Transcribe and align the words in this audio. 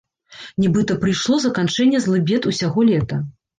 Нібыта 0.63 0.95
прыйшло 1.03 1.37
заканчэнне 1.45 2.03
злыбед 2.09 2.51
усяго 2.55 2.89
лета. 2.93 3.25